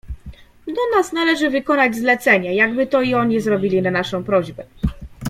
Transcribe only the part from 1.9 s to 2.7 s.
zlecenie,